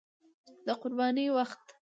[0.65, 1.63] د قربانۍ وخت